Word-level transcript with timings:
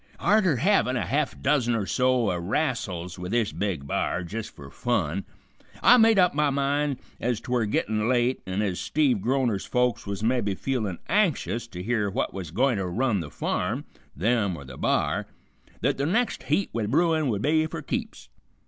"Arter 0.19 0.55
havin' 0.55 0.97
a 0.97 1.05
half 1.05 1.39
dozen 1.43 1.75
or 1.75 1.85
so 1.85 2.31
o' 2.31 2.35
rassels 2.35 3.19
with 3.19 3.31
this 3.31 3.51
big 3.51 3.85
b'ar, 3.85 4.23
jist 4.23 4.55
fer 4.55 4.71
fun, 4.71 5.25
I 5.83 5.97
made 5.97 6.17
up 6.17 6.33
my 6.33 6.49
mind, 6.49 6.97
ez 7.19 7.39
'twere 7.39 7.67
gettin' 7.67 8.09
late, 8.09 8.41
an' 8.47 8.63
ez 8.63 8.79
Steve 8.79 9.21
Groner's 9.21 9.63
folks 9.67 10.07
was 10.07 10.23
mebby 10.23 10.55
feelin' 10.55 10.97
anxious 11.07 11.67
to 11.67 11.83
hear 11.83 12.09
which 12.09 12.29
was 12.31 12.49
gointer 12.49 12.89
run 12.91 13.19
the 13.19 13.29
farm, 13.29 13.85
them 14.15 14.57
or 14.57 14.65
the 14.65 14.75
b'ar, 14.75 15.27
th't 15.83 15.95
the 15.97 16.07
next 16.07 16.41
heat 16.49 16.71
with 16.73 16.89
bruin 16.89 17.27
would 17.29 17.43
be 17.43 17.67
for 17.67 17.83
keeps. 17.83 18.29